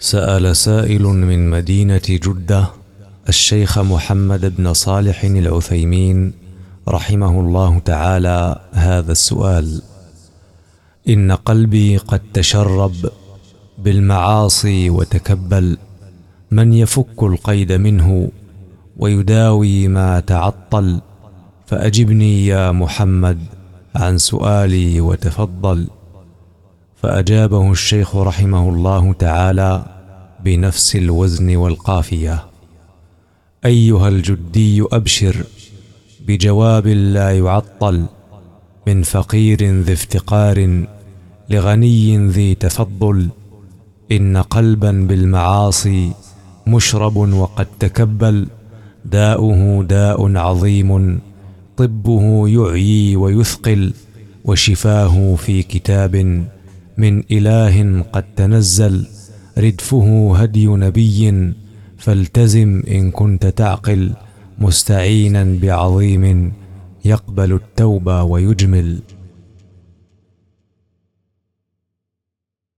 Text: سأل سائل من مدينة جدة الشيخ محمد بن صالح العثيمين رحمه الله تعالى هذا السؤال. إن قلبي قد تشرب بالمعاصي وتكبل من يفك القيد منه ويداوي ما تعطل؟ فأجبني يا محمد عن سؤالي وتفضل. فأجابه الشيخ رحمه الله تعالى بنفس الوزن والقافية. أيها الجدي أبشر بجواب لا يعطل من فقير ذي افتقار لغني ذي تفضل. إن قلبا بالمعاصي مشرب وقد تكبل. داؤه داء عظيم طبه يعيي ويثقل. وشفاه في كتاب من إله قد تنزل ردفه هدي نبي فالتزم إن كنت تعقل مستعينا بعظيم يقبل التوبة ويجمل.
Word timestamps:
سأل 0.00 0.56
سائل 0.56 1.02
من 1.02 1.50
مدينة 1.50 2.02
جدة 2.08 2.66
الشيخ 3.28 3.78
محمد 3.78 4.56
بن 4.56 4.72
صالح 4.74 5.24
العثيمين 5.24 6.32
رحمه 6.88 7.40
الله 7.40 7.78
تعالى 7.78 8.60
هذا 8.72 9.12
السؤال. 9.12 9.82
إن 11.08 11.32
قلبي 11.32 11.96
قد 11.96 12.20
تشرب 12.34 12.94
بالمعاصي 13.78 14.90
وتكبل 14.90 15.76
من 16.50 16.72
يفك 16.72 17.22
القيد 17.22 17.72
منه 17.72 18.30
ويداوي 18.96 19.88
ما 19.88 20.20
تعطل؟ 20.20 21.00
فأجبني 21.66 22.46
يا 22.46 22.72
محمد 22.72 23.38
عن 23.94 24.18
سؤالي 24.18 25.00
وتفضل. 25.00 25.88
فأجابه 27.02 27.70
الشيخ 27.70 28.16
رحمه 28.16 28.68
الله 28.68 29.12
تعالى 29.12 29.84
بنفس 30.44 30.96
الوزن 30.96 31.56
والقافية. 31.56 32.44
أيها 33.64 34.08
الجدي 34.08 34.82
أبشر 34.92 35.36
بجواب 36.26 36.86
لا 36.86 37.38
يعطل 37.38 38.06
من 38.86 39.02
فقير 39.02 39.80
ذي 39.80 39.92
افتقار 39.92 40.84
لغني 41.50 42.28
ذي 42.28 42.54
تفضل. 42.54 43.28
إن 44.12 44.36
قلبا 44.36 44.90
بالمعاصي 44.90 46.12
مشرب 46.66 47.16
وقد 47.16 47.66
تكبل. 47.78 48.46
داؤه 49.04 49.84
داء 49.84 50.36
عظيم 50.36 51.20
طبه 51.76 52.48
يعيي 52.48 53.16
ويثقل. 53.16 53.92
وشفاه 54.44 55.34
في 55.34 55.62
كتاب 55.62 56.44
من 56.98 57.22
إله 57.30 58.02
قد 58.12 58.24
تنزل 58.36 59.06
ردفه 59.58 60.36
هدي 60.36 60.66
نبي 60.66 61.52
فالتزم 61.98 62.82
إن 62.88 63.10
كنت 63.10 63.46
تعقل 63.46 64.12
مستعينا 64.58 65.58
بعظيم 65.62 66.52
يقبل 67.04 67.52
التوبة 67.52 68.22
ويجمل. 68.22 68.98